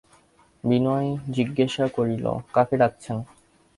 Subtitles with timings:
[0.63, 3.17] বিনয় জিজ্ঞাসা করিল, কাকে ডাকছেন?